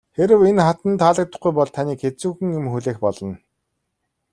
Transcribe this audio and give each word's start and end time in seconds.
Хэрэв 0.17 0.41
энэ 0.49 0.63
хатанд 0.67 0.97
таалагдахгүй 1.01 1.51
бол 1.55 1.69
таныг 1.75 1.99
хэцүүхэн 2.03 2.47
юм 2.59 2.65
хүлээх 2.71 2.97
болно. 3.03 3.35